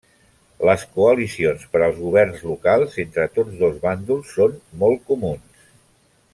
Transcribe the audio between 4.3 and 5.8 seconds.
són molt comuns.